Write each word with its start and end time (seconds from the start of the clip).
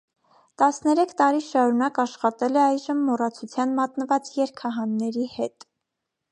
Տասներեք 0.61 1.11
տարի 1.21 1.43
շարունակ 1.47 1.99
աշխատել 2.05 2.57
է 2.61 2.63
այժմ 2.63 3.05
մոռացության 3.11 3.77
մատնված 3.83 4.35
երգահանների 4.41 5.31
հետ։ 5.39 5.71